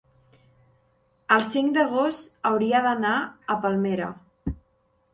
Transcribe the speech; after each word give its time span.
El 1.35 1.45
cinc 1.51 1.77
d'agost 1.77 2.51
hauria 2.53 2.83
d'anar 2.89 3.15
a 3.57 3.63
Palmera. 3.67 4.13